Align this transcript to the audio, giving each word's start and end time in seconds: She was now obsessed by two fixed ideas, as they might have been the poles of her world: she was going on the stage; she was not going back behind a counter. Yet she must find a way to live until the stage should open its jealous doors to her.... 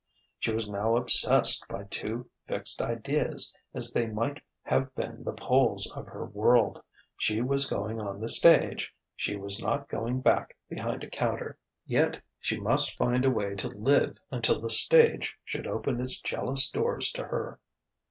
She 0.39 0.51
was 0.51 0.67
now 0.67 0.95
obsessed 0.95 1.63
by 1.69 1.83
two 1.83 2.27
fixed 2.47 2.81
ideas, 2.81 3.53
as 3.71 3.91
they 3.93 4.07
might 4.07 4.41
have 4.63 4.95
been 4.95 5.23
the 5.23 5.31
poles 5.31 5.91
of 5.95 6.07
her 6.07 6.25
world: 6.25 6.81
she 7.17 7.39
was 7.43 7.69
going 7.69 8.01
on 8.01 8.19
the 8.19 8.27
stage; 8.27 8.95
she 9.15 9.35
was 9.35 9.61
not 9.61 9.89
going 9.89 10.21
back 10.21 10.57
behind 10.67 11.03
a 11.03 11.07
counter. 11.11 11.55
Yet 11.85 12.19
she 12.39 12.59
must 12.59 12.97
find 12.97 13.23
a 13.25 13.29
way 13.29 13.53
to 13.53 13.67
live 13.67 14.17
until 14.31 14.59
the 14.59 14.71
stage 14.71 15.35
should 15.45 15.67
open 15.67 16.01
its 16.01 16.19
jealous 16.19 16.67
doors 16.67 17.11
to 17.11 17.25
her.... 17.25 17.59